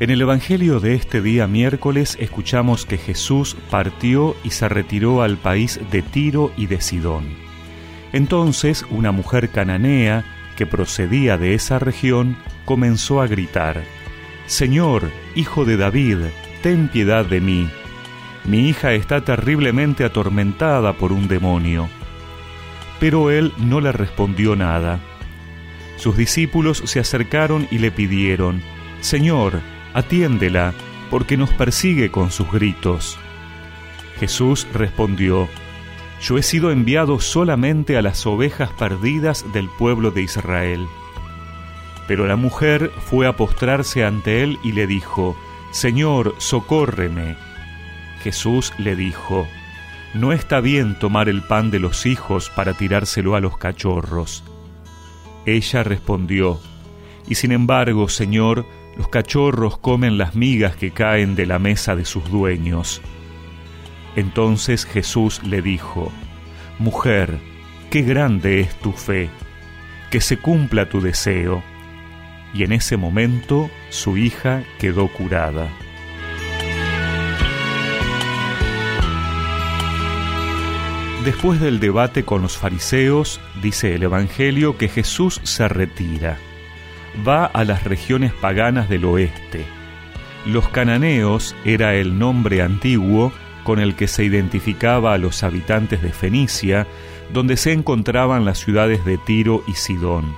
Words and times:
En 0.00 0.08
el 0.08 0.22
Evangelio 0.22 0.80
de 0.80 0.94
este 0.94 1.20
día 1.20 1.46
miércoles 1.46 2.16
escuchamos 2.18 2.86
que 2.86 2.96
Jesús 2.96 3.54
partió 3.68 4.34
y 4.42 4.48
se 4.48 4.66
retiró 4.66 5.20
al 5.20 5.36
país 5.36 5.78
de 5.90 6.00
Tiro 6.00 6.52
y 6.56 6.68
de 6.68 6.80
Sidón. 6.80 7.28
Entonces 8.14 8.86
una 8.88 9.12
mujer 9.12 9.50
cananea 9.50 10.24
que 10.56 10.64
procedía 10.64 11.36
de 11.36 11.52
esa 11.52 11.78
región 11.78 12.38
comenzó 12.64 13.20
a 13.20 13.26
gritar, 13.26 13.82
Señor, 14.46 15.10
hijo 15.34 15.66
de 15.66 15.76
David, 15.76 16.16
ten 16.62 16.88
piedad 16.88 17.26
de 17.26 17.42
mí. 17.42 17.68
Mi 18.44 18.70
hija 18.70 18.94
está 18.94 19.22
terriblemente 19.22 20.04
atormentada 20.04 20.94
por 20.94 21.12
un 21.12 21.28
demonio. 21.28 21.90
Pero 23.00 23.30
él 23.30 23.52
no 23.58 23.82
le 23.82 23.92
respondió 23.92 24.56
nada. 24.56 24.98
Sus 25.96 26.16
discípulos 26.16 26.82
se 26.86 27.00
acercaron 27.00 27.68
y 27.70 27.78
le 27.78 27.90
pidieron, 27.90 28.62
Señor, 29.02 29.60
atiéndela, 29.94 30.74
porque 31.10 31.36
nos 31.36 31.50
persigue 31.50 32.10
con 32.10 32.30
sus 32.30 32.50
gritos. 32.50 33.18
Jesús 34.18 34.66
respondió, 34.72 35.48
Yo 36.20 36.38
he 36.38 36.42
sido 36.42 36.70
enviado 36.70 37.20
solamente 37.20 37.96
a 37.96 38.02
las 38.02 38.26
ovejas 38.26 38.70
perdidas 38.78 39.44
del 39.52 39.68
pueblo 39.78 40.10
de 40.10 40.22
Israel. 40.22 40.86
Pero 42.06 42.26
la 42.26 42.36
mujer 42.36 42.90
fue 43.06 43.26
a 43.26 43.36
postrarse 43.36 44.04
ante 44.04 44.42
él 44.42 44.58
y 44.62 44.72
le 44.72 44.86
dijo, 44.86 45.36
Señor, 45.72 46.34
socórreme. 46.38 47.36
Jesús 48.22 48.72
le 48.78 48.96
dijo, 48.96 49.46
No 50.12 50.32
está 50.32 50.60
bien 50.60 50.98
tomar 50.98 51.28
el 51.28 51.42
pan 51.42 51.70
de 51.70 51.78
los 51.78 52.06
hijos 52.06 52.50
para 52.50 52.74
tirárselo 52.74 53.36
a 53.36 53.40
los 53.40 53.56
cachorros. 53.56 54.44
Ella 55.46 55.82
respondió, 55.82 56.60
Y 57.26 57.36
sin 57.36 57.52
embargo, 57.52 58.08
Señor, 58.08 58.66
los 59.00 59.08
cachorros 59.08 59.78
comen 59.78 60.18
las 60.18 60.34
migas 60.34 60.76
que 60.76 60.90
caen 60.90 61.34
de 61.34 61.46
la 61.46 61.58
mesa 61.58 61.96
de 61.96 62.04
sus 62.04 62.30
dueños. 62.30 63.00
Entonces 64.14 64.84
Jesús 64.84 65.42
le 65.42 65.62
dijo, 65.62 66.12
Mujer, 66.78 67.38
qué 67.88 68.02
grande 68.02 68.60
es 68.60 68.78
tu 68.78 68.92
fe, 68.92 69.30
que 70.10 70.20
se 70.20 70.36
cumpla 70.36 70.90
tu 70.90 71.00
deseo. 71.00 71.62
Y 72.52 72.62
en 72.64 72.72
ese 72.72 72.98
momento 72.98 73.70
su 73.88 74.18
hija 74.18 74.64
quedó 74.78 75.08
curada. 75.08 75.66
Después 81.24 81.58
del 81.58 81.80
debate 81.80 82.26
con 82.26 82.42
los 82.42 82.58
fariseos, 82.58 83.40
dice 83.62 83.94
el 83.94 84.02
Evangelio 84.02 84.76
que 84.76 84.88
Jesús 84.88 85.40
se 85.42 85.68
retira 85.68 86.36
va 87.26 87.44
a 87.46 87.64
las 87.64 87.84
regiones 87.84 88.32
paganas 88.32 88.88
del 88.88 89.04
oeste. 89.04 89.64
Los 90.46 90.68
cananeos 90.68 91.54
era 91.64 91.94
el 91.94 92.18
nombre 92.18 92.62
antiguo 92.62 93.32
con 93.64 93.78
el 93.78 93.94
que 93.94 94.08
se 94.08 94.24
identificaba 94.24 95.12
a 95.12 95.18
los 95.18 95.42
habitantes 95.42 96.02
de 96.02 96.12
Fenicia, 96.12 96.86
donde 97.32 97.56
se 97.56 97.72
encontraban 97.72 98.44
las 98.44 98.58
ciudades 98.58 99.04
de 99.04 99.18
Tiro 99.18 99.62
y 99.66 99.74
Sidón. 99.74 100.34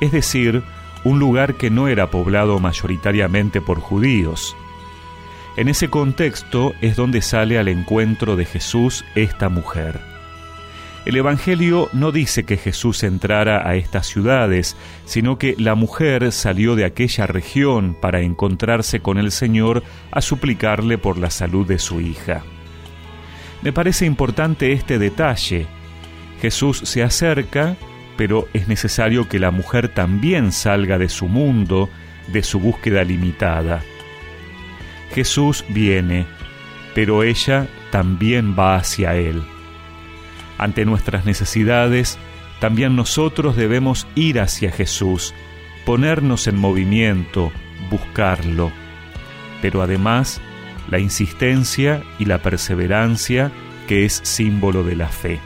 Es 0.00 0.12
decir, 0.12 0.62
un 1.04 1.18
lugar 1.18 1.54
que 1.54 1.70
no 1.70 1.88
era 1.88 2.10
poblado 2.10 2.58
mayoritariamente 2.58 3.60
por 3.60 3.80
judíos. 3.80 4.56
En 5.56 5.68
ese 5.68 5.88
contexto 5.88 6.74
es 6.80 6.96
donde 6.96 7.22
sale 7.22 7.58
al 7.58 7.68
encuentro 7.68 8.36
de 8.36 8.44
Jesús 8.44 9.04
esta 9.14 9.48
mujer. 9.48 10.13
El 11.04 11.16
Evangelio 11.16 11.90
no 11.92 12.12
dice 12.12 12.44
que 12.44 12.56
Jesús 12.56 13.02
entrara 13.02 13.68
a 13.68 13.76
estas 13.76 14.06
ciudades, 14.06 14.74
sino 15.04 15.38
que 15.38 15.54
la 15.58 15.74
mujer 15.74 16.32
salió 16.32 16.76
de 16.76 16.86
aquella 16.86 17.26
región 17.26 17.94
para 18.00 18.22
encontrarse 18.22 19.00
con 19.00 19.18
el 19.18 19.30
Señor 19.30 19.82
a 20.10 20.22
suplicarle 20.22 20.96
por 20.96 21.18
la 21.18 21.30
salud 21.30 21.66
de 21.66 21.78
su 21.78 22.00
hija. 22.00 22.42
Me 23.60 23.70
parece 23.70 24.06
importante 24.06 24.72
este 24.72 24.98
detalle. 24.98 25.66
Jesús 26.40 26.80
se 26.84 27.02
acerca, 27.02 27.76
pero 28.16 28.48
es 28.54 28.66
necesario 28.66 29.28
que 29.28 29.38
la 29.38 29.50
mujer 29.50 29.88
también 29.88 30.52
salga 30.52 30.96
de 30.96 31.10
su 31.10 31.28
mundo, 31.28 31.90
de 32.28 32.42
su 32.42 32.60
búsqueda 32.60 33.04
limitada. 33.04 33.82
Jesús 35.14 35.66
viene, 35.68 36.24
pero 36.94 37.22
ella 37.22 37.66
también 37.90 38.56
va 38.58 38.76
hacia 38.76 39.16
Él. 39.16 39.42
Ante 40.58 40.84
nuestras 40.84 41.24
necesidades, 41.24 42.18
también 42.60 42.96
nosotros 42.96 43.56
debemos 43.56 44.06
ir 44.14 44.40
hacia 44.40 44.70
Jesús, 44.70 45.34
ponernos 45.84 46.46
en 46.46 46.58
movimiento, 46.58 47.52
buscarlo. 47.90 48.70
Pero 49.60 49.82
además, 49.82 50.40
la 50.90 50.98
insistencia 50.98 52.02
y 52.18 52.26
la 52.26 52.38
perseverancia 52.38 53.50
que 53.86 54.04
es 54.04 54.20
símbolo 54.22 54.84
de 54.84 54.96
la 54.96 55.08
fe. 55.08 55.40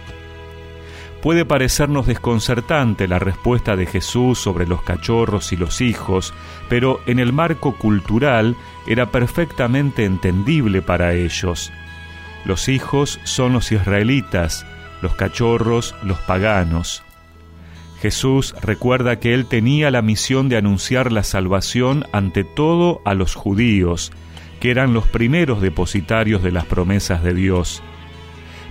Puede 1.23 1.45
parecernos 1.45 2.07
desconcertante 2.07 3.09
la 3.09 3.19
respuesta 3.19 3.75
de 3.75 3.87
Jesús 3.87 4.39
sobre 4.39 4.67
los 4.67 4.83
cachorros 4.83 5.53
y 5.53 5.57
los 5.57 5.81
hijos, 5.81 6.33
pero 6.69 7.01
en 7.07 7.19
el 7.19 7.33
marco 7.33 7.75
cultural 7.77 8.55
era 8.87 9.11
perfectamente 9.11 10.05
entendible 10.05 10.81
para 10.81 11.15
ellos. 11.15 11.73
Los 12.45 12.69
hijos 12.69 13.19
son 13.25 13.53
los 13.53 13.73
israelitas, 13.73 14.65
los 15.03 15.15
cachorros, 15.15 15.95
los 16.03 16.19
paganos. 16.19 17.03
Jesús 18.01 18.55
recuerda 18.63 19.19
que 19.19 19.35
él 19.35 19.47
tenía 19.47 19.91
la 19.91 20.03
misión 20.03 20.49
de 20.49 20.57
anunciar 20.57 21.11
la 21.11 21.25
salvación 21.25 22.05
ante 22.13 22.45
todo 22.45 23.01
a 23.05 23.15
los 23.15 23.35
judíos, 23.35 24.13
que 24.61 24.71
eran 24.71 24.95
los 24.95 25.07
primeros 25.07 25.61
depositarios 25.61 26.43
de 26.43 26.53
las 26.53 26.65
promesas 26.65 27.23
de 27.23 27.35
Dios. 27.35 27.83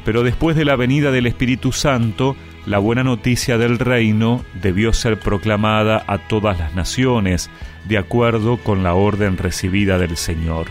Pero 0.05 0.23
después 0.23 0.55
de 0.55 0.63
la 0.63 0.77
venida 0.77 1.11
del 1.11 1.27
Espíritu 1.27 1.73
Santo, 1.73 2.37
la 2.65 2.77
buena 2.77 3.03
noticia 3.03 3.57
del 3.57 3.79
reino 3.79 4.43
debió 4.61 4.93
ser 4.93 5.19
proclamada 5.19 6.03
a 6.07 6.17
todas 6.27 6.57
las 6.59 6.75
naciones, 6.75 7.49
de 7.85 7.97
acuerdo 7.97 8.57
con 8.57 8.83
la 8.83 8.93
orden 8.93 9.37
recibida 9.37 9.97
del 9.97 10.15
Señor. 10.15 10.67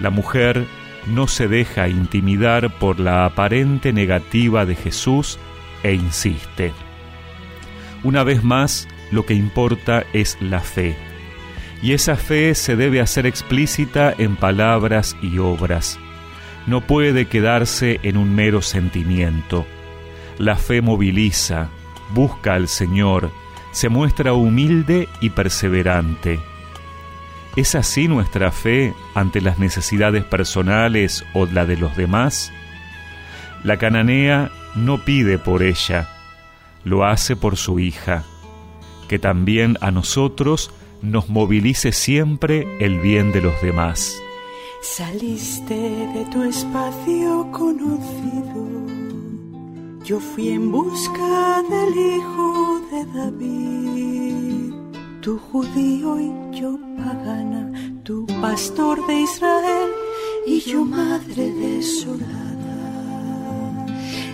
La 0.00 0.10
mujer 0.10 0.66
no 1.06 1.26
se 1.28 1.48
deja 1.48 1.88
intimidar 1.88 2.78
por 2.78 3.00
la 3.00 3.24
aparente 3.24 3.92
negativa 3.92 4.66
de 4.66 4.76
Jesús 4.76 5.38
e 5.82 5.94
insiste. 5.94 6.72
Una 8.02 8.24
vez 8.24 8.44
más, 8.44 8.88
lo 9.10 9.26
que 9.26 9.34
importa 9.34 10.04
es 10.12 10.36
la 10.40 10.60
fe. 10.60 10.96
Y 11.82 11.92
esa 11.92 12.16
fe 12.16 12.54
se 12.54 12.76
debe 12.76 13.00
hacer 13.00 13.26
explícita 13.26 14.14
en 14.16 14.36
palabras 14.36 15.16
y 15.22 15.38
obras. 15.38 15.98
No 16.66 16.82
puede 16.82 17.26
quedarse 17.26 18.00
en 18.02 18.16
un 18.16 18.34
mero 18.34 18.60
sentimiento. 18.60 19.66
La 20.38 20.56
fe 20.56 20.82
moviliza, 20.82 21.68
busca 22.14 22.54
al 22.54 22.68
Señor, 22.68 23.30
se 23.72 23.88
muestra 23.88 24.34
humilde 24.34 25.08
y 25.20 25.30
perseverante 25.30 26.40
¿Es 27.60 27.74
así 27.74 28.08
nuestra 28.08 28.52
fe 28.52 28.94
ante 29.12 29.42
las 29.42 29.58
necesidades 29.58 30.24
personales 30.24 31.26
o 31.34 31.44
la 31.44 31.66
de 31.66 31.76
los 31.76 31.94
demás? 31.94 32.50
La 33.64 33.76
cananea 33.76 34.50
no 34.76 35.04
pide 35.04 35.36
por 35.36 35.62
ella, 35.62 36.08
lo 36.84 37.04
hace 37.04 37.36
por 37.36 37.58
su 37.58 37.78
hija, 37.78 38.24
que 39.08 39.18
también 39.18 39.76
a 39.82 39.90
nosotros 39.90 40.70
nos 41.02 41.28
movilice 41.28 41.92
siempre 41.92 42.66
el 42.80 42.98
bien 42.98 43.30
de 43.30 43.42
los 43.42 43.60
demás. 43.60 44.16
Saliste 44.80 45.74
de 45.74 46.24
tu 46.32 46.42
espacio 46.42 47.46
conocido, 47.52 48.66
yo 50.02 50.18
fui 50.18 50.48
en 50.48 50.72
busca 50.72 51.62
del 51.68 51.94
Hijo 51.94 52.80
de 52.90 53.04
David, 53.20 54.39
tu 55.20 55.38
judío 55.38 56.18
y 56.18 56.32
yo 56.58 56.78
pagana, 56.96 57.70
tu 58.04 58.26
pastor 58.40 59.06
de 59.06 59.20
Israel 59.20 59.90
y 60.46 60.60
yo 60.60 60.84
madre 60.84 61.52
desolada. 61.52 62.56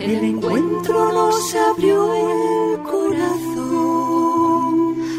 El 0.01 0.25
encuentro 0.25 1.13
nos 1.13 1.55
abrió 1.55 2.15
el 2.15 2.83
corazón, 2.83 3.67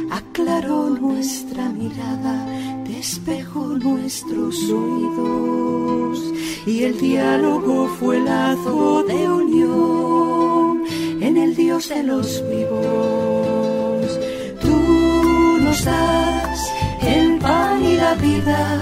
aclaró 0.09 0.89
nuestra 0.89 1.67
mirada, 1.69 2.45
despejó 2.85 3.65
nuestros 3.65 4.55
oídos 4.69 6.33
y 6.65 6.83
el 6.83 6.97
diálogo 6.97 7.87
fue 7.99 8.21
lazo 8.21 9.03
de 9.03 9.29
unión 9.29 10.83
en 11.21 11.35
el 11.35 11.55
Dios 11.55 11.89
de 11.89 12.03
los 12.03 12.41
vivos. 12.49 13.66
Tú 15.87 15.93
nos 15.93 17.39
das 17.39 17.97
la 17.97 18.13
vida, 18.15 18.79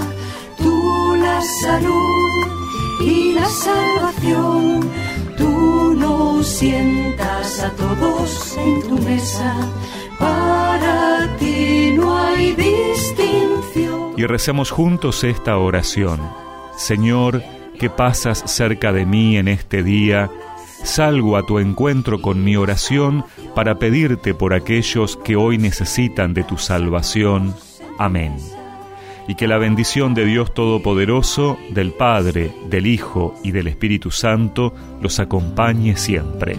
tú 0.58 1.16
la 1.18 1.42
salud 1.62 2.48
y 3.02 3.34
la 3.34 3.46
salvación. 3.46 4.90
Tú 5.38 5.94
nos 5.98 6.48
sientas 6.48 7.60
a 7.64 7.70
todos 7.72 8.58
en 8.58 8.82
tu 8.88 8.98
mesa, 9.02 9.54
para 10.20 11.36
ti 11.38 11.94
no 11.96 12.18
hay 12.18 12.54
distinción 12.54 14.14
y 14.18 14.26
recemos 14.26 14.72
juntos 14.72 15.24
esta 15.24 15.58
oración. 15.58 16.22
Señor, 16.78 17.44
que 17.80 17.90
pasas 17.90 18.44
cerca 18.46 18.94
de 18.94 19.06
mí 19.06 19.38
en 19.38 19.48
este 19.48 19.84
día, 19.84 20.32
salgo 20.86 21.38
a 21.38 21.46
tu 21.46 21.60
encuentro 21.60 22.22
con 22.22 22.44
mi 22.44 22.56
oración 22.56 23.26
para 23.56 23.80
pedirte 23.80 24.34
por 24.34 24.54
aquellos 24.54 25.18
que 25.18 25.36
hoy 25.36 25.58
necesitan 25.58 26.34
de 26.34 26.44
tu 26.44 26.58
salvación. 26.58 27.56
Amén. 27.98 28.36
Y 29.28 29.36
que 29.36 29.48
la 29.48 29.58
bendición 29.58 30.14
de 30.14 30.26
Dios 30.26 30.54
Todopoderoso, 30.54 31.58
del 31.72 31.92
Padre, 31.94 32.54
del 32.70 32.86
Hijo 32.86 33.34
y 33.44 33.52
del 33.52 33.68
Espíritu 33.68 34.12
Santo 34.12 34.74
los 35.02 35.20
acompañe 35.20 35.98
siempre. 35.98 36.58